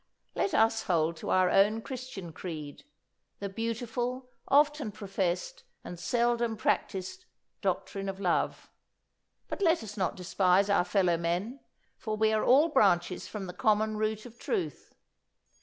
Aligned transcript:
Let 0.33 0.55
us 0.55 0.81
hold 0.81 1.15
to 1.17 1.29
our 1.29 1.51
own 1.51 1.83
Christian 1.83 2.33
creed, 2.33 2.85
the 3.37 3.49
beautiful, 3.49 4.31
often 4.47 4.91
professed, 4.91 5.63
and 5.83 5.99
seldom 5.99 6.57
practised 6.57 7.25
doctrine 7.61 8.09
of 8.09 8.19
love, 8.19 8.71
but 9.47 9.61
let 9.61 9.83
us 9.83 9.97
not 9.97 10.15
despise 10.15 10.71
our 10.71 10.85
fellow 10.85 11.17
men, 11.17 11.59
for 11.99 12.17
we 12.17 12.33
are 12.33 12.43
all 12.43 12.69
branches 12.69 13.27
from 13.27 13.45
the 13.45 13.53
common 13.53 13.95
root 13.95 14.25
of 14.25 14.39
truth." 14.39 14.95